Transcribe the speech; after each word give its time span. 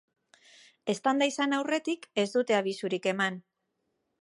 Eztanda 0.93 1.27
izan 1.31 1.53
aurretik 1.57 2.07
ez 2.23 2.27
dute 2.37 2.59
abisurik 2.61 3.07
eman. 3.13 3.39